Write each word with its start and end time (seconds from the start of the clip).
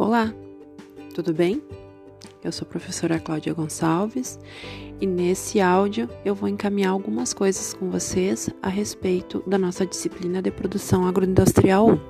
Olá, 0.00 0.32
tudo 1.12 1.34
bem? 1.34 1.60
Eu 2.44 2.52
sou 2.52 2.64
a 2.64 2.68
professora 2.70 3.18
Cláudia 3.18 3.52
Gonçalves 3.52 4.38
e 5.00 5.04
nesse 5.08 5.60
áudio 5.60 6.08
eu 6.24 6.36
vou 6.36 6.48
encaminhar 6.48 6.92
algumas 6.92 7.34
coisas 7.34 7.74
com 7.74 7.90
vocês 7.90 8.48
a 8.62 8.68
respeito 8.68 9.42
da 9.44 9.58
nossa 9.58 9.84
disciplina 9.84 10.40
de 10.40 10.52
produção 10.52 11.04
agroindustrial 11.04 11.88
1. 11.88 12.00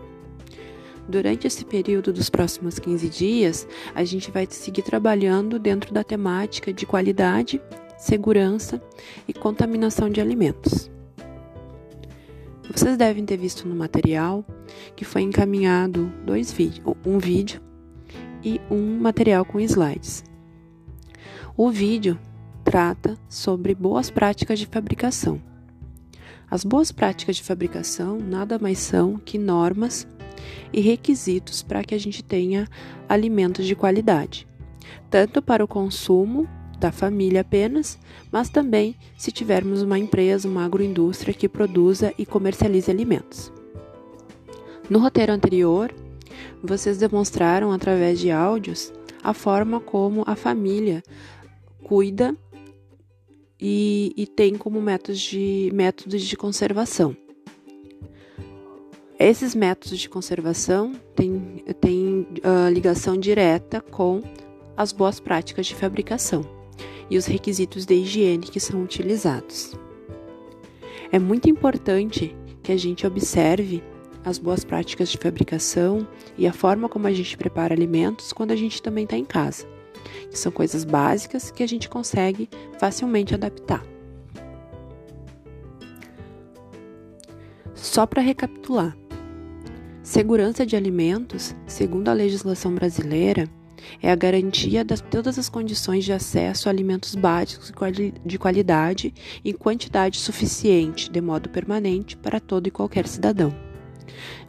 Durante 1.08 1.46
esse 1.46 1.64
período 1.64 2.12
dos 2.12 2.28
próximos 2.28 2.78
15 2.78 3.08
dias, 3.08 3.66
a 3.94 4.04
gente 4.04 4.30
vai 4.30 4.46
seguir 4.50 4.82
trabalhando 4.82 5.58
dentro 5.58 5.90
da 5.90 6.04
temática 6.04 6.70
de 6.70 6.84
qualidade, 6.84 7.58
segurança 7.96 8.82
e 9.26 9.32
contaminação 9.32 10.10
de 10.10 10.20
alimentos. 10.20 10.90
Vocês 12.70 12.98
devem 12.98 13.24
ter 13.24 13.38
visto 13.38 13.66
no 13.66 13.74
material 13.74 14.44
que 14.94 15.06
foi 15.06 15.22
encaminhado 15.22 16.12
dois 16.26 16.52
vídeos, 16.52 16.94
um 17.06 17.18
vídeo 17.18 17.66
e 18.42 18.60
um 18.70 18.98
material 18.98 19.44
com 19.44 19.60
slides. 19.60 20.24
O 21.56 21.70
vídeo 21.70 22.18
trata 22.64 23.18
sobre 23.28 23.74
boas 23.74 24.10
práticas 24.10 24.58
de 24.58 24.66
fabricação. 24.66 25.40
As 26.50 26.64
boas 26.64 26.92
práticas 26.92 27.36
de 27.36 27.42
fabricação 27.42 28.18
nada 28.18 28.58
mais 28.58 28.78
são 28.78 29.18
que 29.18 29.38
normas 29.38 30.06
e 30.72 30.80
requisitos 30.80 31.62
para 31.62 31.82
que 31.82 31.94
a 31.94 31.98
gente 31.98 32.22
tenha 32.22 32.66
alimentos 33.08 33.66
de 33.66 33.74
qualidade, 33.74 34.46
tanto 35.10 35.42
para 35.42 35.64
o 35.64 35.68
consumo 35.68 36.48
da 36.78 36.92
família 36.92 37.40
apenas, 37.40 37.98
mas 38.30 38.48
também 38.48 38.94
se 39.16 39.32
tivermos 39.32 39.82
uma 39.82 39.98
empresa, 39.98 40.48
uma 40.48 40.64
agroindústria 40.64 41.34
que 41.34 41.48
produza 41.48 42.14
e 42.16 42.24
comercialize 42.24 42.90
alimentos. 42.90 43.52
No 44.88 45.00
roteiro 45.00 45.32
anterior, 45.32 45.92
vocês 46.62 46.98
demonstraram 46.98 47.72
através 47.72 48.18
de 48.18 48.30
áudios 48.30 48.92
a 49.22 49.32
forma 49.32 49.80
como 49.80 50.22
a 50.26 50.34
família 50.34 51.02
cuida 51.82 52.36
e, 53.60 54.12
e 54.16 54.26
tem 54.26 54.56
como 54.56 54.80
métodos 54.80 55.20
de, 55.20 55.70
métodos 55.72 56.22
de 56.22 56.36
conservação. 56.36 57.16
Esses 59.18 59.54
métodos 59.54 59.98
de 59.98 60.08
conservação 60.08 60.92
têm, 61.16 61.64
uh, 62.44 62.72
ligação 62.72 63.16
direta 63.16 63.80
com 63.80 64.22
as 64.76 64.92
boas 64.92 65.18
práticas 65.18 65.66
de 65.66 65.74
fabricação 65.74 66.42
e 67.10 67.18
os 67.18 67.26
requisitos 67.26 67.84
de 67.84 67.94
higiene 67.94 68.46
que 68.46 68.60
são 68.60 68.82
utilizados. 68.82 69.76
É 71.10 71.18
muito 71.18 71.50
importante 71.50 72.36
que 72.62 72.70
a 72.70 72.76
gente 72.76 73.06
observe 73.06 73.82
as 74.24 74.38
boas 74.38 74.64
práticas 74.64 75.08
de 75.08 75.18
fabricação 75.18 76.06
e 76.36 76.46
a 76.46 76.52
forma 76.52 76.88
como 76.88 77.06
a 77.06 77.12
gente 77.12 77.36
prepara 77.36 77.74
alimentos 77.74 78.32
quando 78.32 78.52
a 78.52 78.56
gente 78.56 78.82
também 78.82 79.04
está 79.04 79.16
em 79.16 79.24
casa. 79.24 79.66
Que 80.30 80.38
são 80.38 80.52
coisas 80.52 80.84
básicas 80.84 81.50
que 81.50 81.62
a 81.62 81.66
gente 81.66 81.88
consegue 81.88 82.48
facilmente 82.78 83.34
adaptar. 83.34 83.84
Só 87.74 88.06
para 88.06 88.22
recapitular: 88.22 88.96
segurança 90.02 90.66
de 90.66 90.76
alimentos, 90.76 91.54
segundo 91.66 92.08
a 92.08 92.12
legislação 92.12 92.74
brasileira, 92.74 93.48
é 94.02 94.10
a 94.10 94.16
garantia 94.16 94.84
de 94.84 95.02
todas 95.02 95.38
as 95.38 95.48
condições 95.48 96.04
de 96.04 96.12
acesso 96.12 96.68
a 96.68 96.72
alimentos 96.72 97.14
básicos 97.14 97.72
de 98.24 98.38
qualidade 98.38 99.14
em 99.44 99.54
quantidade 99.54 100.18
suficiente, 100.18 101.10
de 101.10 101.20
modo 101.20 101.48
permanente, 101.48 102.16
para 102.16 102.40
todo 102.40 102.66
e 102.66 102.70
qualquer 102.70 103.06
cidadão. 103.06 103.67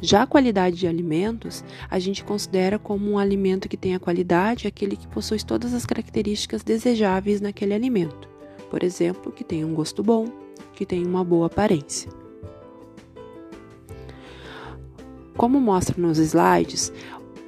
Já 0.02 0.23
a 0.23 0.27
qualidade 0.27 0.75
de 0.75 0.88
alimentos, 0.88 1.63
a 1.89 1.99
gente 1.99 2.23
considera 2.23 2.79
como 2.79 3.11
um 3.11 3.17
alimento 3.17 3.69
que 3.69 3.77
tem 3.77 3.95
a 3.95 3.99
qualidade 3.99 4.67
aquele 4.67 4.95
que 4.95 5.07
possui 5.07 5.39
todas 5.39 5.73
as 5.73 5.85
características 5.85 6.63
desejáveis 6.63 7.41
naquele 7.41 7.73
alimento. 7.73 8.29
Por 8.69 8.84
exemplo, 8.84 9.31
que 9.31 9.44
tenha 9.44 9.66
um 9.66 9.73
gosto 9.73 10.03
bom, 10.03 10.28
que 10.73 10.85
tenha 10.85 11.07
uma 11.07 11.23
boa 11.23 11.47
aparência. 11.47 12.11
Como 15.35 15.59
mostra 15.59 15.95
nos 15.97 16.17
slides, 16.17 16.91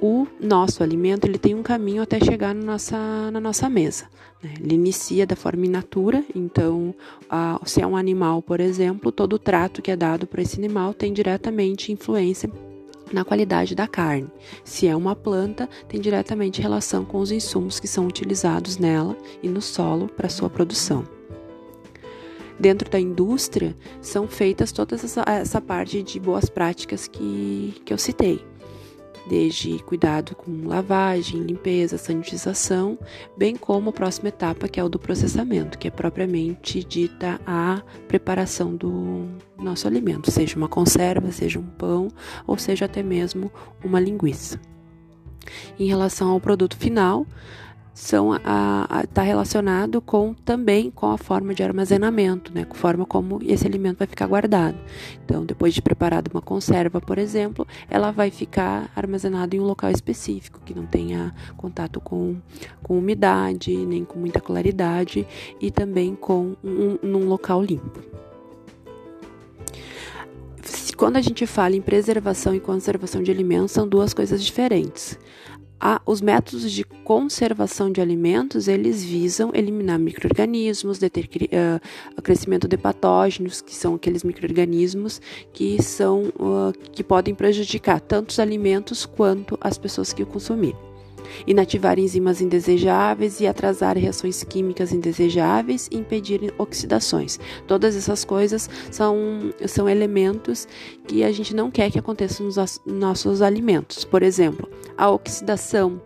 o 0.02 0.26
nosso 0.40 0.82
alimento 0.82 1.26
ele 1.26 1.38
tem 1.38 1.54
um 1.54 1.62
caminho 1.62 2.02
até 2.02 2.18
chegar 2.18 2.52
na 2.52 2.72
nossa, 2.72 3.30
na 3.30 3.38
nossa 3.38 3.70
mesa. 3.70 4.06
Né? 4.42 4.54
Ele 4.60 4.74
inicia 4.74 5.24
da 5.24 5.36
forma 5.36 5.64
in 5.64 5.70
natura, 5.70 6.24
então, 6.34 6.92
a, 7.30 7.60
se 7.64 7.80
é 7.80 7.86
um 7.86 7.96
animal, 7.96 8.42
por 8.42 8.58
exemplo, 8.58 9.12
todo 9.12 9.34
o 9.34 9.38
trato 9.38 9.80
que 9.80 9.92
é 9.92 9.96
dado 9.96 10.26
para 10.26 10.42
esse 10.42 10.58
animal 10.58 10.92
tem 10.92 11.12
diretamente 11.12 11.92
influência 11.92 12.50
na 13.12 13.24
qualidade 13.24 13.76
da 13.76 13.86
carne. 13.86 14.28
Se 14.64 14.88
é 14.88 14.96
uma 14.96 15.14
planta, 15.14 15.68
tem 15.86 16.00
diretamente 16.00 16.60
relação 16.60 17.04
com 17.04 17.18
os 17.18 17.30
insumos 17.30 17.78
que 17.78 17.86
são 17.86 18.04
utilizados 18.08 18.78
nela 18.78 19.16
e 19.40 19.48
no 19.48 19.62
solo 19.62 20.08
para 20.08 20.28
sua 20.28 20.50
produção. 20.50 21.06
Dentro 22.58 22.90
da 22.90 22.98
indústria, 22.98 23.76
são 24.00 24.26
feitas 24.26 24.72
toda 24.72 24.96
essa, 24.96 25.22
essa 25.28 25.60
parte 25.60 26.02
de 26.02 26.18
boas 26.18 26.48
práticas 26.48 27.06
que, 27.06 27.80
que 27.84 27.92
eu 27.92 27.98
citei 27.98 28.44
desde 29.28 29.78
cuidado 29.84 30.34
com 30.34 30.66
lavagem, 30.66 31.42
limpeza, 31.42 31.96
sanitização, 31.98 32.98
bem 33.36 33.56
como 33.56 33.90
a 33.90 33.92
próxima 33.92 34.28
etapa, 34.28 34.68
que 34.68 34.80
é 34.80 34.84
o 34.84 34.88
do 34.88 34.98
processamento, 34.98 35.78
que 35.78 35.88
é 35.88 35.90
propriamente 35.90 36.82
dita 36.82 37.40
a 37.46 37.82
preparação 38.08 38.74
do 38.74 39.28
nosso 39.58 39.86
alimento, 39.86 40.30
seja 40.30 40.56
uma 40.56 40.68
conserva, 40.68 41.30
seja 41.30 41.58
um 41.58 41.66
pão 41.66 42.08
ou 42.46 42.58
seja 42.58 42.84
até 42.84 43.02
mesmo 43.02 43.50
uma 43.84 44.00
linguiça. 44.00 44.60
Em 45.78 45.86
relação 45.86 46.30
ao 46.30 46.40
produto 46.40 46.76
final, 46.76 47.26
são 47.94 48.34
está 48.34 49.22
relacionado 49.22 50.00
com 50.00 50.32
também 50.32 50.90
com 50.90 51.06
a 51.06 51.18
forma 51.18 51.54
de 51.54 51.62
armazenamento, 51.62 52.52
né, 52.52 52.64
com 52.64 52.74
a 52.74 52.78
forma 52.78 53.04
como 53.04 53.38
esse 53.42 53.66
alimento 53.66 53.98
vai 53.98 54.06
ficar 54.06 54.26
guardado. 54.26 54.78
Então, 55.24 55.44
depois 55.44 55.74
de 55.74 55.82
preparada 55.82 56.30
uma 56.32 56.40
conserva, 56.40 57.00
por 57.00 57.18
exemplo, 57.18 57.66
ela 57.88 58.10
vai 58.10 58.30
ficar 58.30 58.90
armazenada 58.96 59.54
em 59.54 59.60
um 59.60 59.64
local 59.64 59.90
específico 59.90 60.60
que 60.64 60.74
não 60.74 60.86
tenha 60.86 61.34
contato 61.56 62.00
com, 62.00 62.36
com 62.82 62.98
umidade, 62.98 63.76
nem 63.76 64.04
com 64.04 64.18
muita 64.18 64.40
claridade 64.40 65.26
e 65.60 65.70
também 65.70 66.14
com 66.14 66.56
um, 66.64 66.98
num 67.02 67.28
local 67.28 67.62
limpo. 67.62 68.00
Quando 70.96 71.16
a 71.16 71.20
gente 71.20 71.46
fala 71.46 71.74
em 71.74 71.80
preservação 71.80 72.54
e 72.54 72.60
conservação 72.60 73.22
de 73.22 73.30
alimentos, 73.30 73.72
são 73.72 73.88
duas 73.88 74.14
coisas 74.14 74.42
diferentes 74.42 75.18
os 76.06 76.20
métodos 76.20 76.70
de 76.70 76.84
conservação 76.84 77.90
de 77.90 78.00
alimentos 78.00 78.68
eles 78.68 79.02
visam 79.02 79.50
eliminar 79.52 79.98
microrganismos, 79.98 80.98
deter 80.98 81.26
uh, 81.26 82.22
crescimento 82.22 82.68
de 82.68 82.76
patógenos, 82.76 83.60
que 83.60 83.74
são 83.74 83.94
aqueles 83.94 84.22
microrganismos 84.22 85.20
que 85.52 85.82
são 85.82 86.32
uh, 86.38 86.72
que 86.92 87.02
podem 87.02 87.34
prejudicar 87.34 88.00
tanto 88.00 88.30
os 88.30 88.38
alimentos 88.38 89.04
quanto 89.04 89.58
as 89.60 89.76
pessoas 89.76 90.12
que 90.12 90.22
o 90.22 90.26
consumirem 90.26 90.91
inativar 91.46 91.98
enzimas 91.98 92.40
indesejáveis 92.40 93.40
e 93.40 93.46
atrasar 93.46 93.96
reações 93.96 94.42
químicas 94.44 94.92
indesejáveis 94.92 95.88
e 95.90 95.96
impedir 95.96 96.52
oxidações. 96.58 97.38
Todas 97.66 97.96
essas 97.96 98.24
coisas 98.24 98.68
são, 98.90 99.52
são 99.66 99.88
elementos 99.88 100.66
que 101.06 101.24
a 101.24 101.32
gente 101.32 101.54
não 101.54 101.70
quer 101.70 101.90
que 101.90 101.98
aconteçam 101.98 102.46
nos 102.46 102.80
nossos 102.86 103.42
alimentos. 103.42 104.04
Por 104.04 104.22
exemplo, 104.22 104.68
a 104.96 105.10
oxidação. 105.10 106.00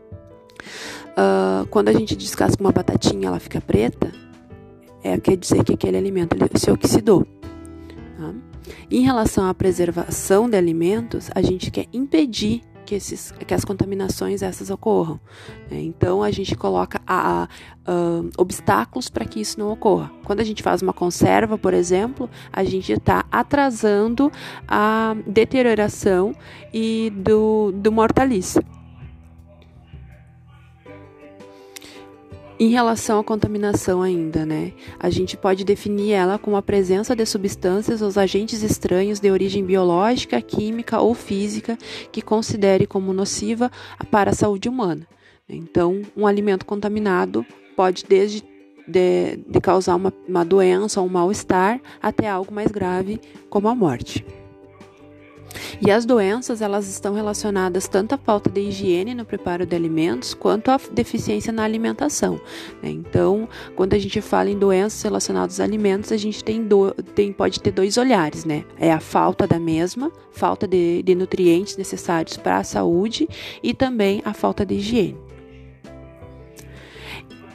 Uh, 1.12 1.66
quando 1.71 1.88
a 1.88 1.93
gente 1.93 2.15
descasca 2.15 2.62
uma 2.62 2.72
batatinha, 2.72 3.28
ela 3.28 3.41
fica 3.41 3.60
preta, 3.60 4.12
é, 5.03 5.19
quer 5.19 5.37
dizer 5.37 5.65
que 5.65 5.72
aquele 5.72 5.97
alimento 5.97 6.37
se 6.59 6.71
oxidou. 6.71 7.26
Tá? 8.19 8.34
Em 8.90 9.00
relação 9.00 9.49
à 9.49 9.55
preservação 9.55 10.50
de 10.50 10.56
alimentos, 10.56 11.31
a 11.35 11.40
gente 11.40 11.70
quer 11.70 11.87
impedir 11.93 12.62
que, 12.87 12.94
esses, 12.94 13.33
que 13.33 13.53
as 13.53 13.65
contaminações 13.65 14.43
essas 14.43 14.71
ocorram. 14.71 15.21
Né? 15.71 15.81
Então 15.83 16.23
a 16.23 16.31
gente 16.31 16.55
coloca 16.55 17.00
a, 17.06 17.43
a, 17.43 17.44
a, 17.44 17.49
obstáculos 18.38 19.11
para 19.11 19.25
que 19.25 19.41
isso 19.41 19.59
não 19.59 19.71
ocorra. 19.71 20.11
Quando 20.25 20.41
a 20.41 20.44
gente 20.44 20.62
faz 20.62 20.81
uma 20.81 20.93
conserva, 20.93 21.59
por 21.59 21.75
exemplo, 21.75 22.31
a 22.53 22.65
gente 22.65 22.93
está 22.93 23.27
atrasando 23.31 24.33
a 24.67 25.15
deterioração 25.27 26.35
e 26.73 27.12
do, 27.15 27.73
do 27.73 27.93
mortalício. 27.93 28.62
Em 32.58 32.70
relação 32.70 33.19
à 33.19 33.25
contaminação 33.25 34.00
ainda, 34.00 34.47
né? 34.47 34.73
A 34.99 35.11
gente 35.11 35.37
pode 35.37 35.62
definir 35.62 36.12
ela 36.12 36.38
como 36.38 36.56
a 36.56 36.62
presença 36.62 37.14
de 37.14 37.26
substâncias 37.26 38.00
ou 38.00 38.11
agentes 38.19 38.62
estranhos 38.62 39.20
de 39.20 39.31
origem 39.31 39.62
biológica, 39.62 40.41
química 40.41 40.99
ou 40.99 41.12
física 41.12 41.76
que 42.11 42.23
considere 42.23 42.87
como 42.87 43.12
nociva 43.12 43.70
para 44.11 44.31
a 44.31 44.35
saúde 44.35 44.70
humana. 44.70 45.06
Então, 45.47 46.00
um 46.17 46.26
alimento 46.26 46.64
contaminado 46.64 47.44
pode 47.76 48.05
desde 48.08 48.43
de, 48.88 49.37
de 49.37 49.61
causar 49.61 49.97
uma, 49.97 50.12
uma 50.26 50.44
doença 50.44 50.99
ou 50.99 51.06
um 51.06 51.11
mal-estar 51.11 51.79
até 52.00 52.26
algo 52.26 52.55
mais 52.55 52.70
grave 52.70 53.20
como 53.50 53.69
a 53.69 53.75
morte. 53.75 54.25
E 55.81 55.91
as 55.91 56.05
doenças, 56.05 56.61
elas 56.61 56.88
estão 56.88 57.14
relacionadas 57.14 57.88
tanto 57.88 58.14
à 58.14 58.19
falta 58.19 58.50
de 58.50 58.61
higiene 58.61 59.14
no 59.14 59.25
preparo 59.25 59.67
de 59.67 59.75
alimentos, 59.75 60.35
quanto 60.35 60.70
à 60.70 60.81
deficiência 60.93 61.53
na 61.53 61.64
alimentação. 61.64 62.41
Né? 62.82 62.91
Então, 62.91 63.49
quando 63.75 63.94
a 63.94 63.99
gente 63.99 64.20
fala 64.20 64.50
em 64.50 64.58
doenças 64.58 65.03
relacionadas 65.03 65.61
aos 65.61 65.69
alimentos, 65.69 66.12
a 66.12 66.17
gente 66.17 66.43
tem, 66.43 66.62
do, 66.62 66.93
tem 67.14 67.32
pode 67.32 67.61
ter 67.61 67.70
dois 67.70 67.97
olhares, 67.97 68.44
né? 68.44 68.64
É 68.79 68.93
a 68.93 69.00
falta 69.00 69.47
da 69.47 69.58
mesma, 69.58 70.11
falta 70.31 70.67
de, 70.67 71.03
de 71.03 71.14
nutrientes 71.14 71.76
necessários 71.76 72.37
para 72.37 72.59
a 72.59 72.64
saúde 72.64 73.29
e 73.62 73.75
também 73.75 74.23
a 74.25 74.32
falta 74.32 74.64
de 74.64 74.75
higiene. 74.75 75.25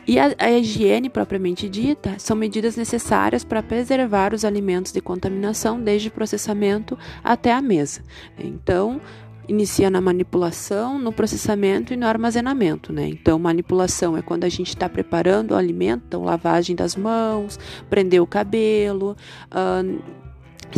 E 0.08 0.20
a, 0.20 0.34
a, 0.38 0.52
higiene 0.52 1.10
propriamente 1.10 1.70
dita 1.70 2.16
são 2.18 2.36
medidas 2.36 2.76
necessárias 2.76 3.44
para 3.44 3.62
preservar 3.62 4.34
os 4.34 4.44
alimentos 4.44 4.92
de 4.92 5.00
contaminação 5.00 5.80
desde 5.80 6.08
o 6.08 6.12
processamento 6.12 6.98
até 7.24 7.54
a 7.54 7.62
mesa. 7.62 8.02
Então, 8.38 9.00
inicia 9.48 9.90
na 9.90 10.02
manipulação, 10.02 10.98
no 10.98 11.12
processamento 11.12 11.94
e 11.94 11.98
no 11.98 12.06
armazenamento, 12.06 12.92
né? 12.94 13.08
Então, 13.08 13.38
manipulação 13.38 14.18
é 14.18 14.22
quando 14.22 14.44
a 14.44 14.50
gente 14.50 14.70
está 14.70 14.88
preparando 14.88 15.52
o 15.52 15.56
alimento, 15.56 16.04
então, 16.08 16.24
lavagem 16.24 16.76
das 16.76 16.96
mãos, 16.96 17.60
prender 17.90 18.22
o 18.22 18.28
cabelo, 18.28 19.16
uh, 19.52 20.02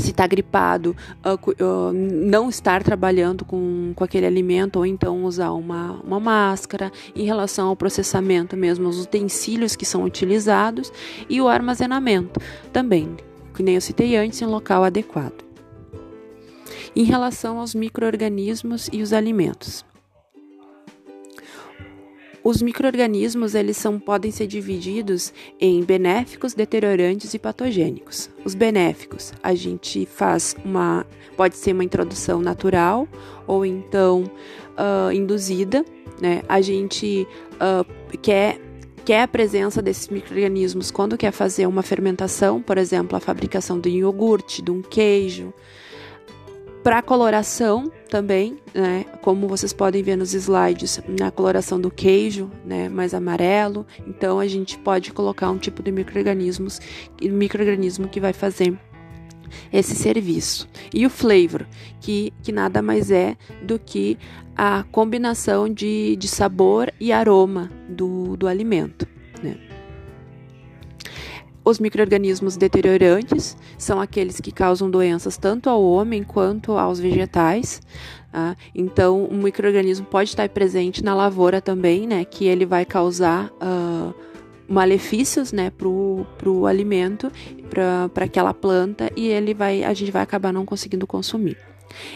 se 0.02 0.12
está 0.12 0.26
gripado, 0.28 0.96
uh, 1.26 1.64
uh, 1.64 1.94
não 1.94 2.50
estar 2.50 2.84
trabalhando 2.84 3.46
com, 3.46 3.94
com 3.96 4.04
aquele 4.04 4.26
alimento 4.26 4.78
ou 4.78 4.86
então 4.86 5.24
usar 5.24 5.52
uma, 5.52 6.00
uma 6.04 6.20
máscara. 6.20 6.92
Em 7.16 7.26
relação 7.26 7.68
ao 7.68 7.76
processamento 7.76 8.56
mesmo, 8.56 8.88
os 8.88 9.02
utensílios 9.02 9.76
que 9.76 9.86
são 9.86 10.04
utilizados 10.04 10.92
e 11.30 11.42
o 11.42 11.48
armazenamento 11.48 12.40
também, 12.72 13.16
que 13.54 13.64
nem 13.64 13.76
eu 13.76 13.82
citei 13.82 14.16
antes, 14.16 14.42
em 14.42 14.46
local 14.46 14.84
adequado. 14.84 15.44
Em 16.96 17.04
relação 17.04 17.60
aos 17.60 17.74
micro-organismos 17.74 18.90
e 18.92 19.02
os 19.02 19.14
alimentos. 19.14 19.84
Os 22.44 22.62
microorganismos 22.62 23.56
eles 23.56 23.78
são, 23.78 23.98
podem 23.98 24.30
ser 24.30 24.48
divididos 24.48 25.34
em 25.60 25.82
benéficos, 25.82 26.54
deteriorantes 26.54 27.34
e 27.34 27.40
patogênicos. 27.40 28.30
Os 28.44 28.54
benéficos, 28.54 29.32
a 29.42 29.56
gente 29.56 30.06
faz 30.06 30.54
uma, 30.66 31.06
pode 31.38 31.56
ser 31.56 31.72
uma 31.72 31.86
introdução 31.86 32.42
natural 32.42 33.08
ou 33.48 33.66
então 33.66 34.30
uh, 34.78 35.12
induzida, 35.14 35.86
né? 36.22 36.44
A 36.50 36.60
gente 36.60 37.26
uh, 37.54 38.18
quer 38.18 38.60
quer 39.06 39.24
a 39.24 39.28
presença 39.28 39.82
desses 39.82 40.08
microorganismos 40.08 40.90
quando 40.90 41.18
quer 41.18 41.32
fazer 41.32 41.68
uma 41.68 41.84
fermentação, 41.84 42.62
por 42.62 42.78
exemplo, 42.78 43.18
a 43.18 43.20
fabricação 43.20 43.78
de 43.80 43.90
um 43.90 43.94
iogurte, 43.94 44.62
de 44.62 44.72
um 44.72 44.82
queijo, 44.82 45.54
para 46.84 47.02
coloração 47.02 47.90
também, 48.10 48.58
né, 48.74 49.06
como 49.22 49.48
vocês 49.48 49.72
podem 49.72 50.04
ver 50.04 50.18
nos 50.18 50.34
slides, 50.34 51.00
na 51.08 51.32
coloração 51.32 51.80
do 51.80 51.90
queijo, 51.90 52.52
né, 52.66 52.90
mais 52.90 53.14
amarelo. 53.14 53.88
Então 54.06 54.38
a 54.38 54.46
gente 54.48 54.78
pode 54.78 55.14
colocar 55.14 55.50
um 55.50 55.58
tipo 55.58 55.82
de 55.82 55.92
microorganismos, 55.92 56.82
microorganismo 57.22 58.10
que 58.10 58.20
vai 58.20 58.34
fazer 58.34 58.78
esse 59.72 59.96
serviço. 59.96 60.68
E 60.94 61.06
o 61.06 61.10
flavor, 61.10 61.66
que, 62.02 62.34
que 62.44 62.52
nada 62.52 62.82
mais 62.82 63.10
é 63.10 63.38
do 63.62 63.80
que 63.80 64.18
a 64.56 64.84
combinação 64.92 65.70
de, 65.70 66.16
de 66.18 66.28
sabor 66.28 66.92
e 67.00 67.14
aroma 67.14 67.72
do, 67.88 68.36
do 68.36 68.48
alimento. 68.48 69.08
Os 71.66 71.80
microrganismos 71.80 72.58
deteriorantes 72.58 73.56
são 73.78 74.02
aqueles 74.02 74.42
que 74.42 74.52
causam 74.52 74.90
doenças 74.92 75.38
tanto 75.38 75.70
ao 75.70 75.82
homem 75.82 76.24
quanto 76.24 76.74
aos 76.74 77.00
vegetais. 77.00 77.82
Tá? 78.32 78.58
Então, 78.76 79.28
um 79.32 79.44
microorganismo 79.44 80.06
pode 80.06 80.30
estar 80.30 80.50
presente 80.50 81.04
na 81.04 81.16
lavoura 81.16 81.62
também, 81.62 82.06
né? 82.06 82.26
Que 82.26 82.46
ele 82.46 82.66
vai 82.66 82.84
causar 82.84 83.50
uh, 83.62 84.14
malefícios, 84.68 85.52
né, 85.52 85.70
para 85.70 85.88
o 85.88 86.66
alimento, 86.66 87.32
para 87.70 88.26
aquela 88.26 88.54
planta 88.54 89.12
e 89.16 89.28
ele 89.28 89.54
vai, 89.54 89.84
a 89.84 89.94
gente 89.94 90.12
vai 90.12 90.22
acabar 90.22 90.52
não 90.52 90.66
conseguindo 90.66 91.06
consumir. 91.06 91.58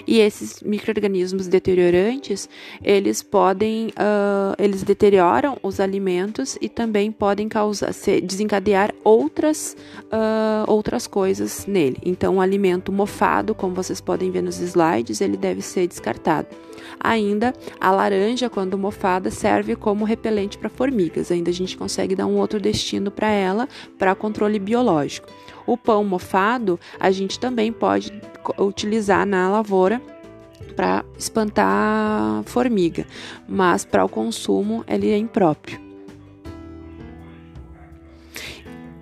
E 0.06 0.20
esses 0.20 0.62
microrganismos 0.62 1.48
deteriorantes, 1.48 2.50
eles 2.84 3.22
podem, 3.22 3.88
uh, 3.90 4.56
eles 4.58 4.84
deterioram 4.84 5.58
os 5.62 5.80
alimentos 5.80 6.58
e 6.62 6.70
também 6.70 7.12
podem 7.12 7.48
causar, 7.48 7.92
desencadear 8.24 8.94
outras, 9.04 9.76
uh, 10.06 10.70
outras 10.70 11.08
coisas 11.08 11.66
nele. 11.66 11.98
Então, 12.04 12.38
o 12.38 12.42
alimento 12.42 12.92
mofado, 12.92 13.54
como 13.54 13.76
vocês 13.76 14.02
podem 14.02 14.32
ver 14.32 14.42
nos 14.42 14.60
slides, 14.60 15.22
ele 15.22 15.38
deve 15.38 15.62
ser 15.62 15.88
descartado. 15.88 16.67
Ainda, 17.00 17.54
a 17.80 17.92
laranja, 17.92 18.50
quando 18.50 18.78
mofada, 18.78 19.30
serve 19.32 19.76
como 19.76 20.06
repelente 20.06 20.58
para 20.58 20.70
formigas. 20.70 21.32
Ainda 21.32 21.50
a 21.50 21.54
gente 21.54 21.78
consegue 21.78 22.16
dar 22.16 22.26
um 22.26 22.38
outro 22.38 22.60
destino 22.60 23.12
para 23.12 23.30
ela, 23.30 23.68
para 23.98 24.16
controle 24.16 24.60
biológico. 24.60 25.28
O 25.66 25.78
pão 25.78 26.04
mofado 26.04 26.80
a 27.00 27.12
gente 27.12 27.40
também 27.40 27.72
pode 27.72 28.12
utilizar 28.58 29.26
na 29.26 29.50
lavoura 29.50 30.02
para 30.76 31.04
espantar 31.18 32.44
formiga, 32.46 33.06
mas 33.48 33.84
para 33.84 34.06
o 34.06 34.10
consumo 34.10 34.84
ele 34.88 35.10
é 35.12 35.18
impróprio. 35.18 35.87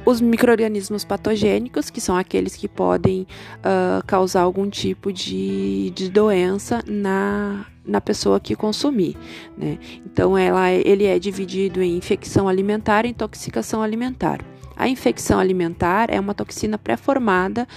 Os 0.05 0.21
micro-organismos 0.21 1.03
patogênicos, 1.03 1.89
que 1.89 1.99
são 1.99 2.15
aqueles 2.15 2.55
que 2.55 2.67
podem 2.67 3.25
uh, 3.57 4.05
causar 4.05 4.41
algum 4.41 4.69
tipo 4.69 5.11
de, 5.11 5.89
de 5.95 6.11
doença 6.11 6.83
na, 6.85 7.65
na 7.83 7.99
pessoa 7.99 8.39
que 8.39 8.55
consumir. 8.55 9.17
Né? 9.57 9.79
Então, 10.05 10.37
ela, 10.37 10.71
ele 10.71 11.05
é 11.05 11.17
dividido 11.17 11.81
em 11.81 11.97
infecção 11.97 12.47
alimentar 12.47 13.05
e 13.05 13.09
intoxicação 13.09 13.81
alimentar. 13.81 14.45
A 14.77 14.87
infecção 14.87 15.39
alimentar 15.39 16.09
é 16.11 16.19
uma 16.19 16.35
toxina 16.35 16.77
pré-formada 16.77 17.67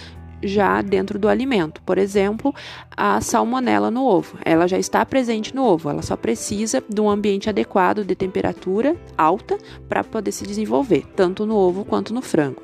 já 0.42 0.80
dentro 0.82 1.18
do 1.18 1.28
alimento. 1.28 1.82
Por 1.82 1.98
exemplo, 1.98 2.54
a 2.96 3.20
salmonela 3.20 3.90
no 3.90 4.04
ovo. 4.04 4.38
Ela 4.44 4.66
já 4.66 4.78
está 4.78 5.04
presente 5.04 5.54
no 5.54 5.64
ovo, 5.64 5.90
ela 5.90 6.02
só 6.02 6.16
precisa 6.16 6.82
de 6.88 7.00
um 7.00 7.08
ambiente 7.08 7.48
adequado 7.48 8.04
de 8.04 8.14
temperatura 8.14 8.96
alta 9.16 9.58
para 9.88 10.04
poder 10.04 10.32
se 10.32 10.46
desenvolver, 10.46 11.04
tanto 11.14 11.46
no 11.46 11.56
ovo 11.56 11.84
quanto 11.84 12.14
no 12.14 12.22
frango. 12.22 12.62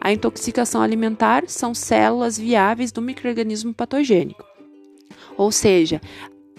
A 0.00 0.12
intoxicação 0.12 0.82
alimentar 0.82 1.44
são 1.46 1.74
células 1.74 2.38
viáveis 2.38 2.92
do 2.92 3.00
microorganismo 3.00 3.72
patogênico. 3.72 4.44
Ou 5.36 5.50
seja, 5.50 6.00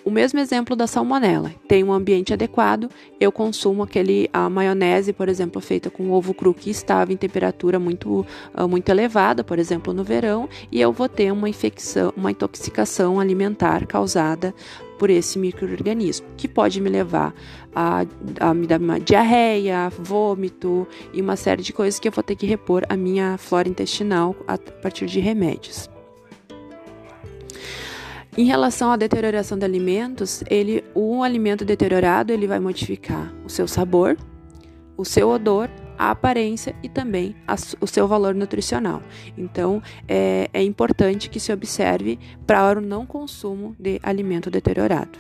o 0.05 0.11
mesmo 0.11 0.39
exemplo 0.39 0.75
da 0.75 0.87
salmonela. 0.87 1.51
Tem 1.67 1.83
um 1.83 1.91
ambiente 1.91 2.33
adequado, 2.33 2.89
eu 3.19 3.31
consumo 3.31 3.83
aquele 3.83 4.29
a 4.33 4.49
maionese, 4.49 5.13
por 5.13 5.29
exemplo, 5.29 5.61
feita 5.61 5.89
com 5.89 6.11
ovo 6.11 6.33
cru 6.33 6.53
que 6.53 6.69
estava 6.69 7.13
em 7.13 7.17
temperatura 7.17 7.79
muito, 7.79 8.25
uh, 8.57 8.67
muito 8.67 8.89
elevada, 8.89 9.43
por 9.43 9.59
exemplo, 9.59 9.93
no 9.93 10.03
verão, 10.03 10.49
e 10.71 10.79
eu 10.81 10.91
vou 10.91 11.07
ter 11.07 11.31
uma 11.31 11.49
infecção, 11.49 12.13
uma 12.15 12.31
intoxicação 12.31 13.19
alimentar 13.19 13.85
causada 13.85 14.53
por 14.97 15.09
esse 15.09 15.37
microorganismo, 15.39 16.27
que 16.37 16.47
pode 16.47 16.79
me 16.79 16.89
levar 16.89 17.33
a, 17.75 18.05
a 18.39 18.53
me 18.53 18.67
dar 18.67 18.79
uma 18.79 18.99
diarreia, 18.99 19.89
vômito 19.89 20.87
e 21.13 21.21
uma 21.21 21.35
série 21.35 21.61
de 21.61 21.73
coisas 21.73 21.99
que 21.99 22.07
eu 22.07 22.11
vou 22.11 22.23
ter 22.23 22.35
que 22.35 22.45
repor 22.45 22.83
a 22.87 22.95
minha 22.95 23.37
flora 23.37 23.67
intestinal 23.67 24.35
a 24.47 24.57
partir 24.57 25.07
de 25.07 25.19
remédios. 25.19 25.92
Em 28.35 28.45
relação 28.45 28.91
à 28.91 28.97
deterioração 28.97 29.57
de 29.59 29.63
alimentos, 29.63 30.43
ele, 30.49 30.83
o 30.95 31.21
alimento 31.21 31.63
deteriorado 31.63 32.33
ele 32.33 32.47
vai 32.47 32.59
modificar 32.59 33.31
o 33.45 33.49
seu 33.49 33.67
sabor, 33.67 34.17
o 34.97 35.05
seu 35.05 35.29
odor, 35.29 35.69
a 35.99 36.09
aparência 36.09 36.75
e 36.81 36.89
também 36.89 37.35
a, 37.47 37.53
o 37.79 37.85
seu 37.85 38.07
valor 38.07 38.33
nutricional. 38.33 39.03
Então, 39.37 39.83
é, 40.07 40.49
é 40.51 40.63
importante 40.63 41.29
que 41.29 41.39
se 41.39 41.53
observe 41.53 42.17
para 42.47 42.79
o 42.79 42.81
não 42.81 43.05
consumo 43.05 43.75
de 43.79 43.99
alimento 44.01 44.49
deteriorado. 44.49 45.19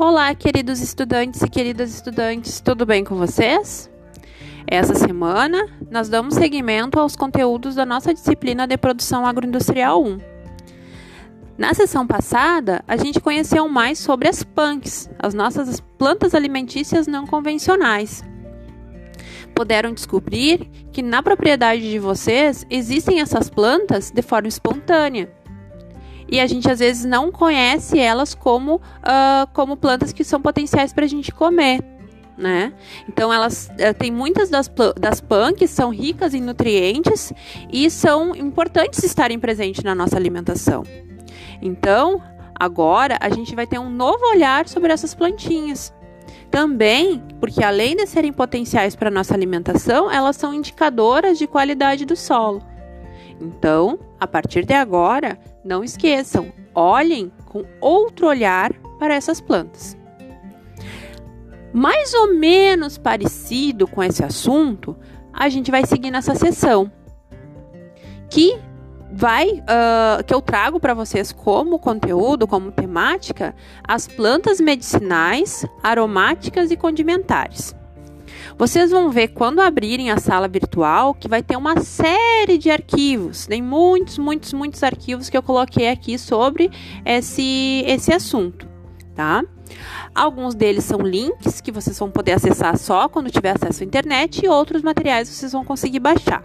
Olá, 0.00 0.32
queridos 0.32 0.80
estudantes 0.80 1.42
e 1.42 1.48
queridas 1.48 1.92
estudantes, 1.92 2.60
tudo 2.60 2.86
bem 2.86 3.02
com 3.02 3.16
vocês? 3.16 3.90
Essa 4.64 4.94
semana 4.94 5.66
nós 5.90 6.08
damos 6.08 6.34
seguimento 6.36 7.00
aos 7.00 7.16
conteúdos 7.16 7.74
da 7.74 7.84
nossa 7.84 8.14
disciplina 8.14 8.64
de 8.64 8.78
produção 8.78 9.26
agroindustrial 9.26 10.04
1. 10.04 10.18
Na 11.58 11.74
sessão 11.74 12.06
passada, 12.06 12.80
a 12.86 12.96
gente 12.96 13.18
conheceu 13.18 13.68
mais 13.68 13.98
sobre 13.98 14.28
as 14.28 14.44
punks, 14.44 15.10
as 15.18 15.34
nossas 15.34 15.80
plantas 15.98 16.32
alimentícias 16.32 17.08
não 17.08 17.26
convencionais. 17.26 18.22
Puderam 19.52 19.92
descobrir 19.92 20.70
que 20.92 21.02
na 21.02 21.24
propriedade 21.24 21.90
de 21.90 21.98
vocês 21.98 22.64
existem 22.70 23.20
essas 23.20 23.50
plantas 23.50 24.12
de 24.12 24.22
forma 24.22 24.46
espontânea 24.46 25.28
e 26.28 26.40
a 26.40 26.46
gente 26.46 26.70
às 26.70 26.78
vezes 26.78 27.04
não 27.04 27.32
conhece 27.32 27.98
elas 27.98 28.34
como, 28.34 28.76
uh, 28.76 29.48
como 29.52 29.76
plantas 29.76 30.12
que 30.12 30.22
são 30.24 30.40
potenciais 30.40 30.92
para 30.92 31.04
a 31.04 31.08
gente 31.08 31.32
comer. 31.32 31.80
né? 32.36 32.72
Então 33.08 33.32
elas 33.32 33.68
uh, 33.72 33.94
tem 33.98 34.10
muitas 34.10 34.48
das, 34.48 34.70
das 34.96 35.20
PAN 35.20 35.52
que 35.52 35.66
são 35.66 35.90
ricas 35.90 36.34
em 36.34 36.40
nutrientes 36.40 37.32
e 37.72 37.90
são 37.90 38.34
importantes 38.36 39.02
estarem 39.02 39.38
presentes 39.38 39.82
na 39.82 39.94
nossa 39.94 40.16
alimentação. 40.16 40.84
Então, 41.60 42.22
agora 42.54 43.16
a 43.20 43.28
gente 43.30 43.54
vai 43.54 43.66
ter 43.66 43.78
um 43.78 43.90
novo 43.90 44.24
olhar 44.30 44.68
sobre 44.68 44.92
essas 44.92 45.14
plantinhas. 45.14 45.92
Também, 46.50 47.22
porque 47.40 47.62
além 47.62 47.96
de 47.96 48.06
serem 48.06 48.32
potenciais 48.32 48.96
para 48.96 49.10
nossa 49.10 49.34
alimentação, 49.34 50.10
elas 50.10 50.36
são 50.36 50.54
indicadoras 50.54 51.36
de 51.36 51.46
qualidade 51.46 52.06
do 52.06 52.16
solo. 52.16 52.62
Então, 53.40 53.98
a 54.18 54.26
partir 54.26 54.64
de 54.64 54.74
agora, 54.74 55.38
não 55.64 55.84
esqueçam, 55.84 56.52
olhem 56.74 57.30
com 57.46 57.64
outro 57.80 58.26
olhar 58.26 58.72
para 58.98 59.14
essas 59.14 59.40
plantas. 59.40 59.96
Mais 61.72 62.14
ou 62.14 62.34
menos 62.34 62.98
parecido 62.98 63.86
com 63.86 64.02
esse 64.02 64.24
assunto, 64.24 64.96
a 65.32 65.48
gente 65.48 65.70
vai 65.70 65.86
seguir 65.86 66.10
nessa 66.10 66.34
sessão, 66.34 66.90
que 68.28 68.58
vai 69.12 69.48
uh, 69.50 70.22
que 70.24 70.34
eu 70.34 70.40
trago 70.40 70.78
para 70.78 70.94
vocês 70.94 71.32
como 71.32 71.78
conteúdo, 71.78 72.46
como 72.46 72.72
temática, 72.72 73.54
as 73.86 74.06
plantas 74.06 74.60
medicinais, 74.60 75.64
aromáticas 75.82 76.70
e 76.70 76.76
condimentares. 76.76 77.74
Vocês 78.58 78.90
vão 78.90 79.08
ver 79.08 79.28
quando 79.28 79.60
abrirem 79.60 80.10
a 80.10 80.18
sala 80.18 80.48
virtual 80.48 81.14
que 81.14 81.28
vai 81.28 81.44
ter 81.44 81.56
uma 81.56 81.80
série 81.80 82.58
de 82.58 82.68
arquivos, 82.68 83.46
tem 83.46 83.62
muitos, 83.62 84.18
muitos, 84.18 84.52
muitos 84.52 84.82
arquivos 84.82 85.30
que 85.30 85.36
eu 85.36 85.42
coloquei 85.44 85.88
aqui 85.88 86.18
sobre 86.18 86.68
esse, 87.06 87.84
esse 87.86 88.12
assunto, 88.12 88.66
tá? 89.14 89.44
Alguns 90.12 90.56
deles 90.56 90.82
são 90.82 90.98
links 90.98 91.60
que 91.60 91.70
vocês 91.70 91.96
vão 91.96 92.10
poder 92.10 92.32
acessar 92.32 92.76
só 92.76 93.08
quando 93.08 93.30
tiver 93.30 93.54
acesso 93.54 93.84
à 93.84 93.86
internet 93.86 94.44
e 94.44 94.48
outros 94.48 94.82
materiais 94.82 95.28
vocês 95.28 95.52
vão 95.52 95.64
conseguir 95.64 96.00
baixar. 96.00 96.42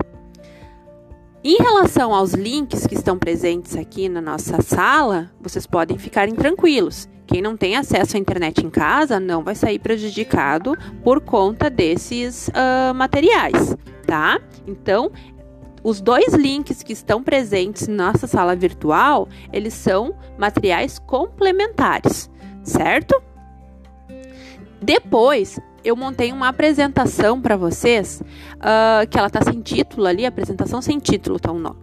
Em 1.43 1.58
relação 1.58 2.13
aos 2.13 2.34
links 2.34 2.86
que 2.86 2.93
estão 2.93 3.17
presentes 3.17 3.75
aqui 3.75 4.08
na 4.08 4.22
nossa 4.22 4.62
sala, 4.62 5.32
vocês 5.41 5.65
podem 5.65 5.98
ficarem 5.98 6.36
tranquilos. 6.36 7.10
Quem 7.25 7.41
não 7.41 7.55
tem 7.55 7.75
acesso 7.75 8.17
à 8.17 8.19
internet 8.19 8.65
em 8.65 8.69
casa 8.69 9.19
não 9.19 9.43
vai 9.43 9.55
sair 9.55 9.79
prejudicado 9.79 10.77
por 11.03 11.21
conta 11.21 11.69
desses 11.69 12.49
uh, 12.49 12.93
materiais, 12.93 13.75
tá? 14.05 14.39
Então, 14.67 15.11
os 15.83 15.99
dois 15.99 16.33
links 16.33 16.81
que 16.81 16.93
estão 16.93 17.23
presentes 17.23 17.87
na 17.87 18.11
nossa 18.11 18.27
sala 18.27 18.55
virtual, 18.55 19.27
eles 19.51 19.73
são 19.73 20.15
materiais 20.37 20.97
complementares, 20.99 22.29
certo? 22.63 23.21
Depois, 24.81 25.59
eu 25.83 25.95
montei 25.95 26.31
uma 26.31 26.47
apresentação 26.47 27.41
para 27.41 27.57
vocês, 27.57 28.21
uh, 28.55 29.07
que 29.09 29.17
ela 29.17 29.29
tá 29.29 29.41
sem 29.41 29.61
título 29.61 30.07
ali, 30.07 30.25
apresentação 30.25 30.81
sem 30.81 30.99
título, 30.99 31.39
tá 31.39 31.51
o 31.51 31.55
um 31.55 31.59
nome. 31.59 31.82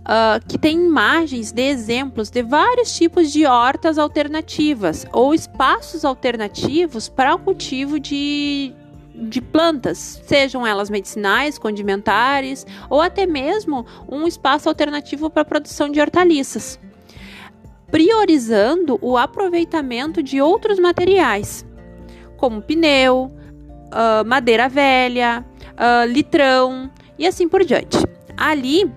Uh, 0.00 0.44
que 0.48 0.58
tem 0.58 0.76
imagens 0.76 1.52
de 1.52 1.62
exemplos 1.62 2.30
de 2.30 2.42
vários 2.42 2.94
tipos 2.94 3.30
de 3.30 3.46
hortas 3.46 3.98
alternativas 3.98 5.06
ou 5.12 5.34
espaços 5.34 6.04
alternativos 6.04 7.08
para 7.08 7.34
o 7.34 7.38
cultivo 7.38 8.00
de, 8.00 8.74
de 9.14 9.40
plantas, 9.40 10.22
sejam 10.26 10.66
elas 10.66 10.90
medicinais, 10.90 11.58
condimentares 11.58 12.66
ou 12.88 13.00
até 13.00 13.26
mesmo 13.26 13.86
um 14.08 14.26
espaço 14.26 14.68
alternativo 14.68 15.30
para 15.30 15.42
a 15.42 15.44
produção 15.44 15.90
de 15.90 16.00
hortaliças, 16.00 16.78
priorizando 17.90 18.98
o 19.02 19.16
aproveitamento 19.16 20.22
de 20.22 20.40
outros 20.40 20.78
materiais, 20.78 21.66
como 22.36 22.62
pneu, 22.62 23.30
uh, 23.90 24.24
madeira 24.26 24.68
velha, 24.68 25.44
uh, 25.72 26.06
litrão 26.10 26.90
e 27.18 27.26
assim 27.26 27.48
por 27.48 27.64
diante. 27.64 27.98
Ali, 28.36 28.90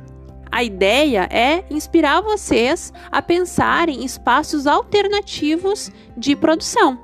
a 0.53 0.63
ideia 0.63 1.27
é 1.31 1.65
inspirar 1.67 2.21
vocês 2.21 2.93
a 3.11 3.23
pensarem 3.23 4.01
em 4.01 4.05
espaços 4.05 4.67
alternativos 4.67 5.91
de 6.15 6.35
produção. 6.35 6.99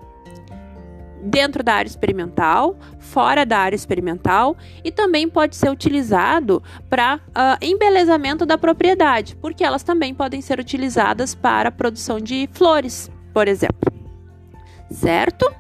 Dentro 1.23 1.63
da 1.63 1.73
área 1.73 1.89
experimental, 1.89 2.77
fora 2.99 3.47
da 3.47 3.57
área 3.57 3.75
experimental 3.75 4.55
e 4.83 4.91
também 4.91 5.27
pode 5.27 5.55
ser 5.55 5.71
utilizado 5.71 6.61
para 6.87 7.15
uh, 7.15 7.57
embelezamento 7.59 8.45
da 8.45 8.55
propriedade, 8.55 9.35
porque 9.37 9.63
elas 9.63 9.81
também 9.81 10.13
podem 10.13 10.41
ser 10.41 10.59
utilizadas 10.59 11.33
para 11.33 11.71
produção 11.71 12.19
de 12.19 12.47
flores, 12.53 13.09
por 13.33 13.47
exemplo. 13.47 13.91
Certo? 14.91 15.51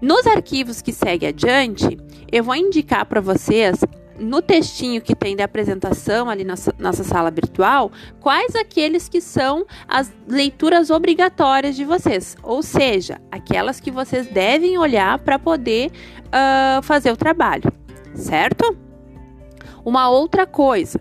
Nos 0.00 0.26
arquivos 0.26 0.82
que 0.82 0.92
segue 0.92 1.28
adiante, 1.28 1.96
eu 2.30 2.42
vou 2.42 2.56
indicar 2.56 3.06
para 3.06 3.20
vocês 3.20 3.78
no 4.22 4.40
textinho 4.40 5.02
que 5.02 5.14
tem 5.14 5.36
de 5.36 5.42
apresentação 5.42 6.30
ali 6.30 6.44
na 6.44 6.54
nossa 6.78 7.04
sala 7.04 7.30
virtual, 7.30 7.90
quais 8.20 8.54
aqueles 8.54 9.08
que 9.08 9.20
são 9.20 9.66
as 9.88 10.12
leituras 10.28 10.90
obrigatórias 10.90 11.76
de 11.76 11.84
vocês, 11.84 12.36
ou 12.42 12.62
seja, 12.62 13.20
aquelas 13.30 13.80
que 13.80 13.90
vocês 13.90 14.26
devem 14.28 14.78
olhar 14.78 15.18
para 15.18 15.38
poder 15.38 15.90
uh, 16.28 16.82
fazer 16.82 17.10
o 17.10 17.16
trabalho, 17.16 17.70
certo? 18.14 18.76
Uma 19.84 20.08
outra 20.08 20.46
coisa, 20.46 21.00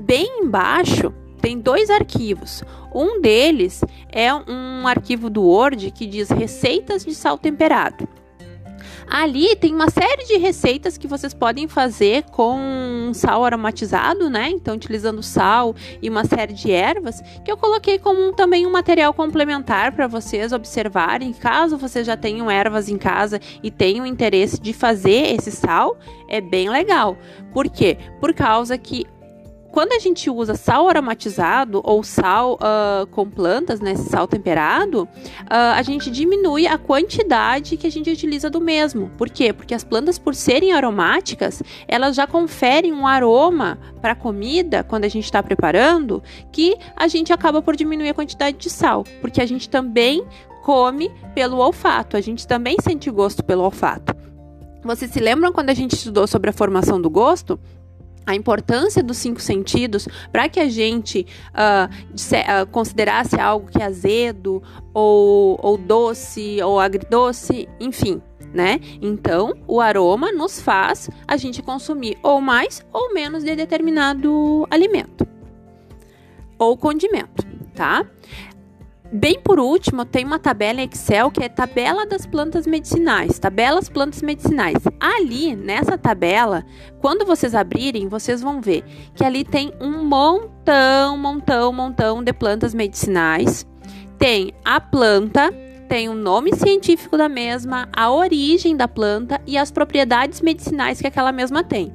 bem 0.00 0.42
embaixo 0.42 1.14
tem 1.40 1.58
dois 1.58 1.88
arquivos. 1.88 2.62
Um 2.94 3.20
deles 3.20 3.82
é 4.10 4.32
um 4.34 4.86
arquivo 4.86 5.30
do 5.30 5.42
Word 5.42 5.90
que 5.92 6.06
diz 6.06 6.30
receitas 6.30 7.04
de 7.04 7.14
sal 7.14 7.38
temperado. 7.38 8.08
Ali 9.10 9.56
tem 9.56 9.74
uma 9.74 9.88
série 9.88 10.24
de 10.24 10.36
receitas 10.36 10.98
que 10.98 11.08
vocês 11.08 11.32
podem 11.32 11.66
fazer 11.66 12.24
com 12.24 13.10
sal 13.14 13.44
aromatizado, 13.44 14.28
né? 14.28 14.50
Então, 14.50 14.74
utilizando 14.74 15.22
sal 15.22 15.74
e 16.02 16.10
uma 16.10 16.24
série 16.24 16.52
de 16.52 16.70
ervas, 16.70 17.22
que 17.42 17.50
eu 17.50 17.56
coloquei 17.56 17.98
como 17.98 18.34
também 18.34 18.66
um 18.66 18.70
material 18.70 19.14
complementar 19.14 19.92
para 19.92 20.06
vocês 20.06 20.52
observarem. 20.52 21.32
Caso 21.32 21.78
vocês 21.78 22.06
já 22.06 22.16
tenham 22.16 22.50
ervas 22.50 22.88
em 22.88 22.98
casa 22.98 23.40
e 23.62 23.70
tenham 23.70 24.04
interesse 24.04 24.60
de 24.60 24.74
fazer 24.74 25.34
esse 25.34 25.50
sal, 25.50 25.96
é 26.28 26.40
bem 26.40 26.68
legal. 26.68 27.16
Por 27.52 27.68
quê? 27.68 27.96
Por 28.20 28.34
causa 28.34 28.76
que 28.76 29.06
quando 29.78 29.92
a 29.92 30.00
gente 30.00 30.28
usa 30.28 30.56
sal 30.56 30.88
aromatizado 30.88 31.80
ou 31.84 32.02
sal 32.02 32.54
uh, 32.54 33.06
com 33.12 33.30
plantas, 33.30 33.78
né, 33.78 33.94
sal 33.94 34.26
temperado, 34.26 35.04
uh, 35.04 35.76
a 35.76 35.82
gente 35.82 36.10
diminui 36.10 36.66
a 36.66 36.76
quantidade 36.76 37.76
que 37.76 37.86
a 37.86 37.90
gente 37.90 38.10
utiliza 38.10 38.50
do 38.50 38.60
mesmo. 38.60 39.08
Por 39.16 39.30
quê? 39.30 39.52
Porque 39.52 39.72
as 39.72 39.84
plantas, 39.84 40.18
por 40.18 40.34
serem 40.34 40.72
aromáticas, 40.72 41.62
elas 41.86 42.16
já 42.16 42.26
conferem 42.26 42.92
um 42.92 43.06
aroma 43.06 43.78
para 44.00 44.14
a 44.14 44.16
comida 44.16 44.82
quando 44.82 45.04
a 45.04 45.08
gente 45.08 45.26
está 45.26 45.44
preparando, 45.44 46.24
que 46.50 46.76
a 46.96 47.06
gente 47.06 47.32
acaba 47.32 47.62
por 47.62 47.76
diminuir 47.76 48.08
a 48.08 48.14
quantidade 48.14 48.56
de 48.56 48.68
sal, 48.68 49.04
porque 49.20 49.40
a 49.40 49.46
gente 49.46 49.70
também 49.70 50.26
come 50.64 51.08
pelo 51.36 51.58
olfato, 51.58 52.16
a 52.16 52.20
gente 52.20 52.48
também 52.48 52.78
sente 52.82 53.08
gosto 53.12 53.44
pelo 53.44 53.62
olfato. 53.62 54.12
Vocês 54.82 55.12
se 55.12 55.20
lembram 55.20 55.52
quando 55.52 55.70
a 55.70 55.74
gente 55.74 55.94
estudou 55.94 56.26
sobre 56.26 56.50
a 56.50 56.52
formação 56.52 57.00
do 57.00 57.08
gosto? 57.08 57.60
A 58.28 58.34
importância 58.34 59.02
dos 59.02 59.16
cinco 59.16 59.40
sentidos 59.40 60.06
para 60.30 60.50
que 60.50 60.60
a 60.60 60.68
gente 60.68 61.26
uh, 61.54 61.90
uh, 62.12 62.66
considerasse 62.66 63.40
algo 63.40 63.70
que 63.70 63.80
é 63.80 63.86
azedo 63.86 64.62
ou, 64.92 65.58
ou 65.62 65.78
doce 65.78 66.60
ou 66.62 66.78
agridoce, 66.78 67.66
enfim, 67.80 68.20
né? 68.52 68.80
Então, 69.00 69.54
o 69.66 69.80
aroma 69.80 70.30
nos 70.30 70.60
faz 70.60 71.08
a 71.26 71.38
gente 71.38 71.62
consumir 71.62 72.18
ou 72.22 72.38
mais 72.38 72.84
ou 72.92 73.14
menos 73.14 73.42
de 73.42 73.56
determinado 73.56 74.66
alimento 74.70 75.26
ou 76.58 76.76
condimento, 76.76 77.46
tá? 77.74 78.04
Bem 79.10 79.40
por 79.40 79.58
último, 79.58 80.04
tem 80.04 80.22
uma 80.22 80.38
tabela 80.38 80.82
em 80.82 80.84
Excel 80.92 81.30
que 81.30 81.42
é 81.42 81.48
tabela 81.48 82.04
das 82.04 82.26
plantas 82.26 82.66
medicinais, 82.66 83.38
tabelas 83.38 83.88
plantas 83.88 84.20
medicinais. 84.20 84.76
Ali, 85.00 85.56
nessa 85.56 85.96
tabela, 85.96 86.62
quando 87.00 87.24
vocês 87.24 87.54
abrirem, 87.54 88.06
vocês 88.06 88.42
vão 88.42 88.60
ver 88.60 88.84
que 89.14 89.24
ali 89.24 89.44
tem 89.44 89.72
um 89.80 90.04
montão, 90.04 91.16
montão, 91.16 91.72
montão 91.72 92.22
de 92.22 92.34
plantas 92.34 92.74
medicinais. 92.74 93.66
Tem 94.18 94.52
a 94.62 94.78
planta, 94.78 95.54
tem 95.88 96.10
o 96.10 96.14
nome 96.14 96.54
científico 96.54 97.16
da 97.16 97.30
mesma, 97.30 97.88
a 97.96 98.12
origem 98.12 98.76
da 98.76 98.86
planta 98.86 99.40
e 99.46 99.56
as 99.56 99.70
propriedades 99.70 100.42
medicinais 100.42 101.00
que 101.00 101.06
aquela 101.06 101.32
mesma 101.32 101.64
tem. 101.64 101.90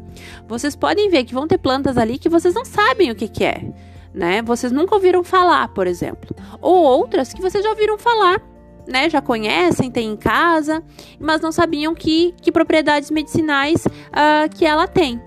Vocês 0.47 0.75
podem 0.75 1.11
ver 1.11 1.25
que 1.25 1.33
vão 1.35 1.47
ter 1.47 1.59
plantas 1.59 1.95
ali 1.95 2.17
que 2.17 2.29
vocês 2.29 2.55
não 2.55 2.65
sabem 2.65 3.11
o 3.11 3.15
que, 3.15 3.27
que 3.27 3.43
é 3.43 3.71
né? 4.13 4.41
Vocês 4.41 4.71
nunca 4.71 4.95
ouviram 4.95 5.23
falar, 5.23 5.69
por 5.69 5.87
exemplo. 5.87 6.35
Ou 6.61 6.75
outras 6.83 7.33
que 7.33 7.41
vocês 7.41 7.63
já 7.63 7.69
ouviram 7.69 7.97
falar, 7.97 8.41
né? 8.87 9.09
Já 9.09 9.21
conhecem, 9.21 9.89
tem 9.89 10.11
em 10.11 10.17
casa, 10.17 10.83
mas 11.19 11.41
não 11.41 11.51
sabiam 11.51 11.95
que, 11.95 12.33
que 12.41 12.51
propriedades 12.51 13.09
medicinais 13.09 13.85
uh, 13.85 14.49
que 14.55 14.65
ela 14.65 14.87
tem. 14.87 15.21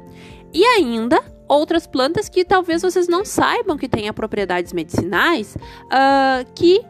E 0.52 0.64
ainda 0.64 1.20
outras 1.48 1.86
plantas 1.86 2.28
que 2.28 2.44
talvez 2.44 2.82
vocês 2.82 3.08
não 3.08 3.24
saibam 3.24 3.76
que 3.76 3.88
tenham 3.88 4.12
propriedades 4.12 4.72
medicinais, 4.72 5.56
uh, 5.56 6.46
que 6.54 6.80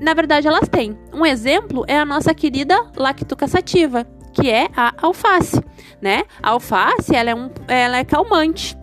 na 0.00 0.14
verdade 0.14 0.46
elas 0.46 0.68
têm. 0.68 0.98
Um 1.12 1.24
exemplo 1.24 1.84
é 1.86 1.98
a 1.98 2.04
nossa 2.04 2.34
querida 2.34 2.90
lactocasativa, 2.96 4.06
que 4.32 4.50
é 4.50 4.68
a 4.76 4.92
alface, 5.00 5.62
né? 6.00 6.24
A 6.42 6.50
alface, 6.50 7.14
ela 7.14 7.30
é, 7.30 7.34
um, 7.34 7.50
ela 7.68 7.98
é 7.98 8.04
calmante. 8.04 8.76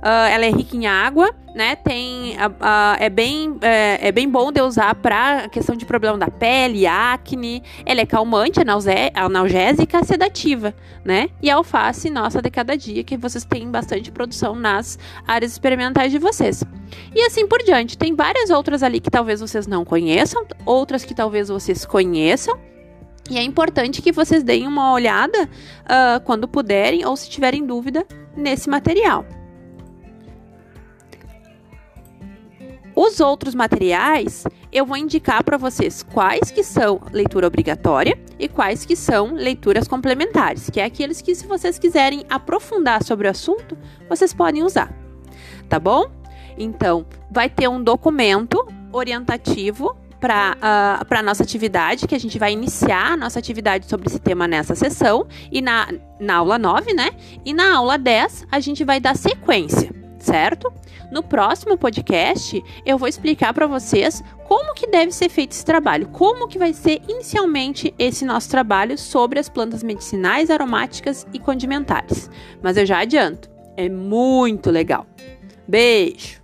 Uh, 0.00 0.28
ela 0.30 0.46
é 0.46 0.50
rica 0.50 0.76
em 0.76 0.86
água, 0.86 1.34
né? 1.54 1.76
Tem, 1.76 2.36
uh, 2.36 2.48
uh, 2.48 2.96
é, 2.98 3.08
bem, 3.08 3.56
é, 3.60 4.08
é, 4.08 4.12
bem 4.12 4.28
bom 4.28 4.52
de 4.52 4.60
usar 4.60 4.94
para 4.94 5.48
questão 5.48 5.76
de 5.76 5.84
problema 5.84 6.16
da 6.16 6.28
pele, 6.28 6.86
acne. 6.86 7.62
Ela 7.84 8.00
é 8.00 8.06
calmante, 8.06 8.60
analgésica, 9.14 10.04
sedativa, 10.04 10.74
né? 11.04 11.28
E 11.42 11.50
a 11.50 11.56
alface 11.56 12.10
nossa 12.10 12.40
de 12.40 12.50
cada 12.50 12.76
dia, 12.76 13.02
que 13.02 13.16
vocês 13.16 13.44
têm 13.44 13.70
bastante 13.70 14.10
produção 14.10 14.54
nas 14.54 14.98
áreas 15.26 15.52
experimentais 15.52 16.12
de 16.12 16.18
vocês. 16.18 16.62
E 17.14 17.22
assim 17.22 17.46
por 17.46 17.62
diante. 17.62 17.98
Tem 17.98 18.14
várias 18.14 18.50
outras 18.50 18.82
ali 18.82 19.00
que 19.00 19.10
talvez 19.10 19.40
vocês 19.40 19.66
não 19.66 19.84
conheçam, 19.84 20.44
outras 20.64 21.04
que 21.04 21.14
talvez 21.14 21.48
vocês 21.48 21.84
conheçam. 21.84 22.58
E 23.28 23.38
é 23.38 23.42
importante 23.42 24.02
que 24.02 24.10
vocês 24.10 24.42
deem 24.42 24.66
uma 24.66 24.92
olhada 24.92 25.44
uh, 25.44 26.20
quando 26.24 26.48
puderem 26.48 27.06
ou 27.06 27.16
se 27.16 27.30
tiverem 27.30 27.64
dúvida 27.64 28.04
nesse 28.36 28.68
material. 28.68 29.24
Os 33.02 33.18
outros 33.18 33.54
materiais, 33.54 34.44
eu 34.70 34.84
vou 34.84 34.94
indicar 34.94 35.42
para 35.42 35.56
vocês 35.56 36.02
quais 36.02 36.50
que 36.50 36.62
são 36.62 37.00
leitura 37.10 37.46
obrigatória 37.46 38.20
e 38.38 38.46
quais 38.46 38.84
que 38.84 38.94
são 38.94 39.32
leituras 39.32 39.88
complementares, 39.88 40.68
que 40.68 40.78
é 40.78 40.84
aqueles 40.84 41.22
que 41.22 41.34
se 41.34 41.46
vocês 41.46 41.78
quiserem 41.78 42.26
aprofundar 42.28 43.02
sobre 43.02 43.26
o 43.26 43.30
assunto, 43.30 43.74
vocês 44.06 44.34
podem 44.34 44.62
usar. 44.62 44.94
Tá 45.66 45.78
bom? 45.78 46.10
Então, 46.58 47.06
vai 47.30 47.48
ter 47.48 47.68
um 47.68 47.82
documento 47.82 48.62
orientativo 48.92 49.96
para 50.20 50.58
uh, 50.58 51.14
a 51.14 51.22
nossa 51.22 51.42
atividade, 51.42 52.06
que 52.06 52.14
a 52.14 52.20
gente 52.20 52.38
vai 52.38 52.52
iniciar 52.52 53.12
a 53.12 53.16
nossa 53.16 53.38
atividade 53.38 53.88
sobre 53.88 54.08
esse 54.08 54.18
tema 54.18 54.46
nessa 54.46 54.74
sessão, 54.74 55.26
e 55.50 55.62
na, 55.62 55.88
na 56.20 56.36
aula 56.36 56.58
9, 56.58 56.92
né? 56.92 57.12
E 57.46 57.54
na 57.54 57.76
aula 57.76 57.96
10, 57.96 58.46
a 58.52 58.60
gente 58.60 58.84
vai 58.84 59.00
dar 59.00 59.16
sequência 59.16 59.99
certo? 60.24 60.72
No 61.10 61.22
próximo 61.22 61.76
podcast, 61.76 62.62
eu 62.86 62.96
vou 62.96 63.08
explicar 63.08 63.52
para 63.52 63.66
vocês 63.66 64.22
como 64.46 64.74
que 64.74 64.86
deve 64.86 65.12
ser 65.12 65.28
feito 65.28 65.52
esse 65.52 65.64
trabalho, 65.64 66.08
como 66.08 66.48
que 66.48 66.58
vai 66.58 66.72
ser 66.72 67.00
inicialmente 67.08 67.94
esse 67.98 68.24
nosso 68.24 68.48
trabalho 68.48 68.96
sobre 68.96 69.38
as 69.38 69.48
plantas 69.48 69.82
medicinais, 69.82 70.50
aromáticas 70.50 71.26
e 71.32 71.38
condimentares. 71.38 72.30
Mas 72.62 72.76
eu 72.76 72.86
já 72.86 73.00
adianto, 73.00 73.50
é 73.76 73.88
muito 73.88 74.70
legal. 74.70 75.06
Beijo! 75.66 76.39